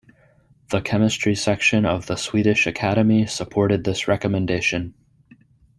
The 0.71 0.81
Chemistry 0.81 1.35
Section 1.35 1.85
of 1.85 2.07
the 2.07 2.15
Swedish 2.15 2.65
Academy 2.65 3.27
supported 3.27 3.83
this 3.83 4.07
recommendation. 4.07 4.95